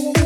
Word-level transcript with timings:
move. 0.00 0.21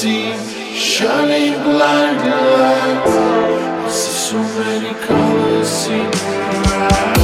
see 0.00 0.32
shining 0.74 1.62
blind 1.62 2.20
lights. 2.24 3.16
I 3.16 3.88
see 3.90 4.12
so 4.30 4.38
many 4.58 4.94
colors 5.04 5.86
in 5.88 6.10
your 6.10 6.88
eyes. 6.90 7.19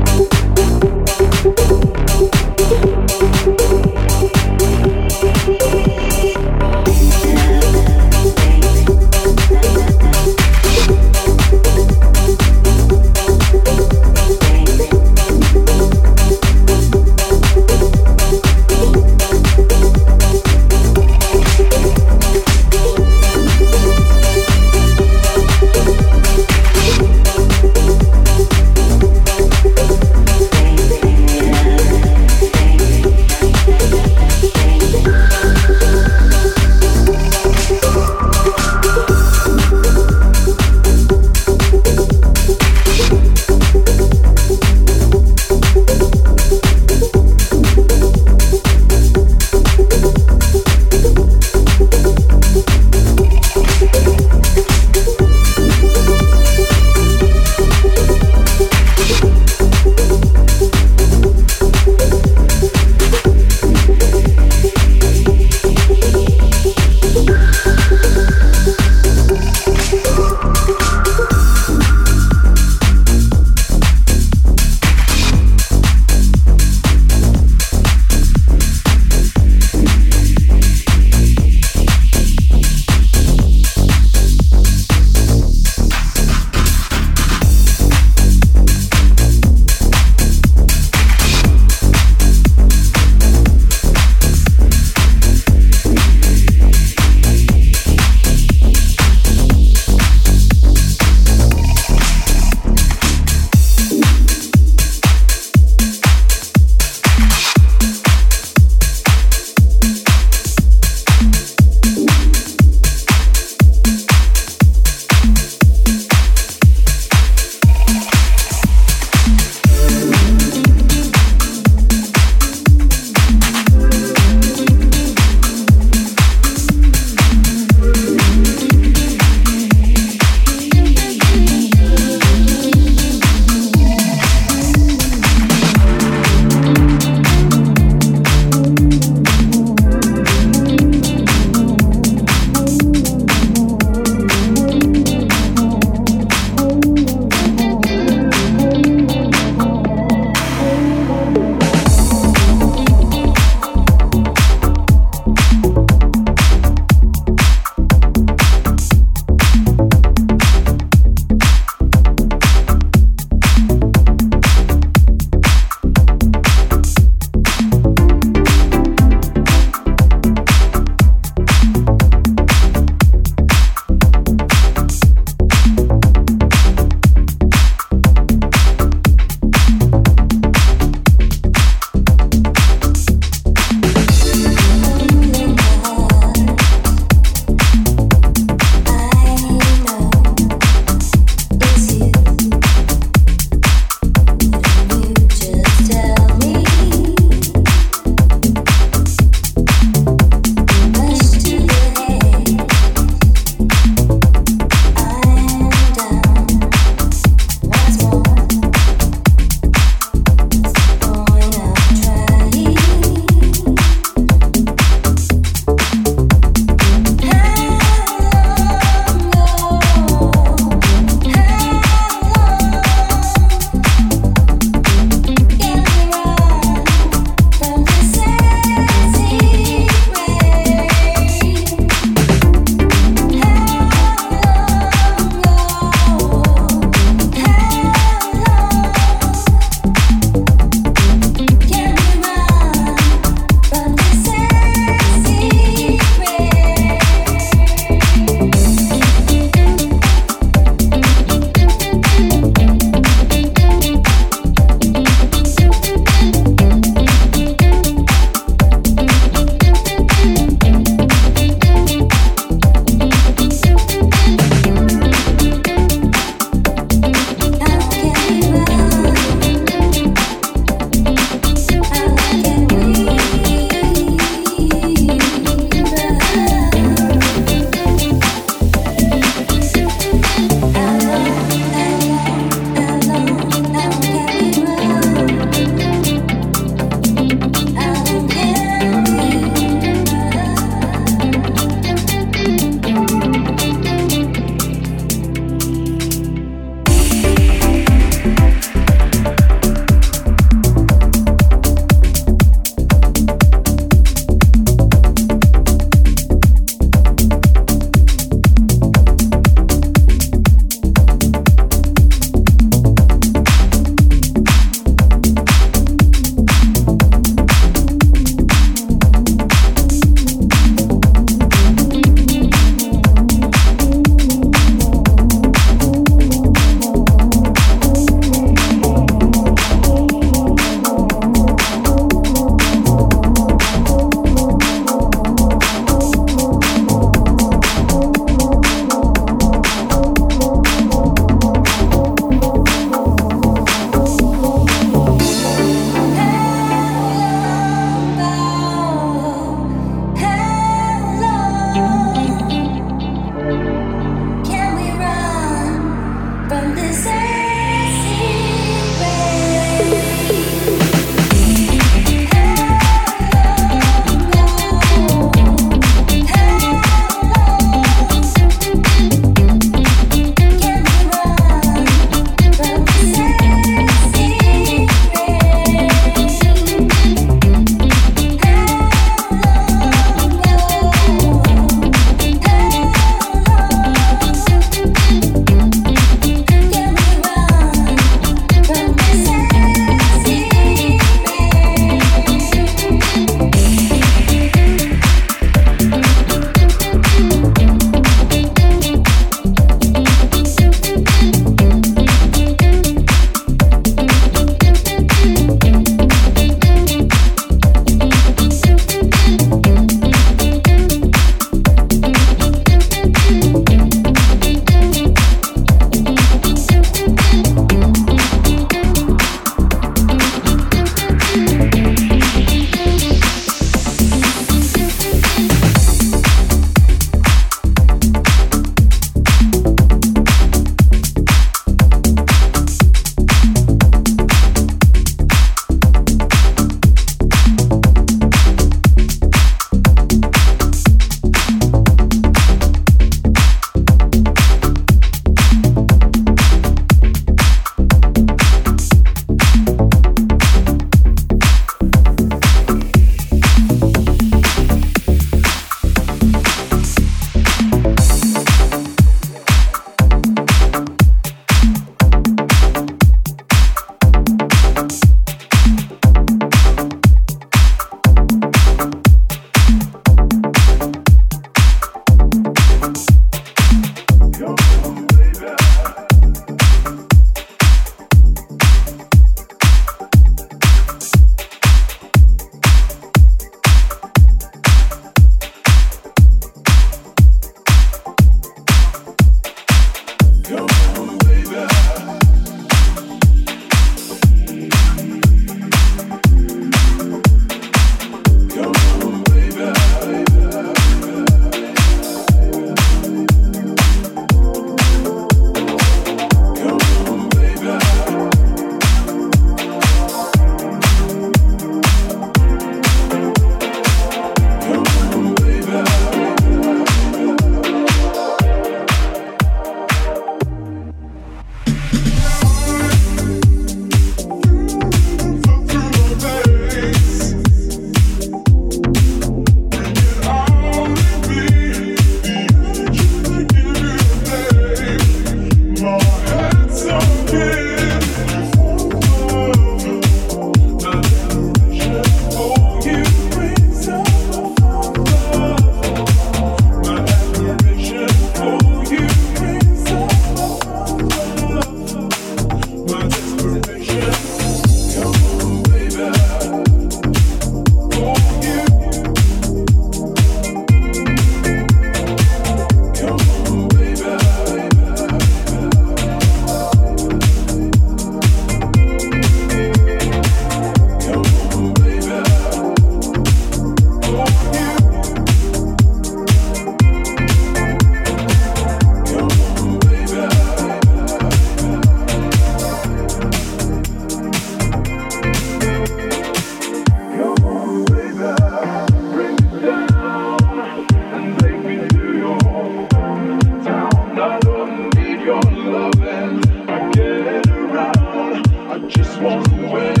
can 596.21 596.69
I 596.69 596.91
get 596.91 597.47
around? 597.47 598.47
I 598.71 598.87
just 598.87 599.19
want 599.21 599.45
to 599.45 599.73
win. 599.73 600.00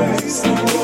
face. 0.00 0.79